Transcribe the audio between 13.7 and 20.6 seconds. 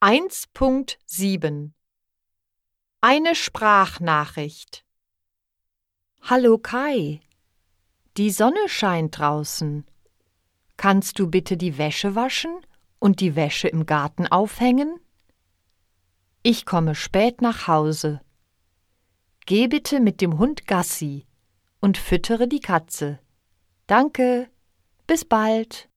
Garten aufhängen? Ich komme spät nach Hause. Geh bitte mit dem